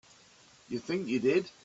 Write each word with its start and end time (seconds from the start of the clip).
You 0.67 0.79
think 0.79 1.07
you 1.07 1.19
did. 1.19 1.51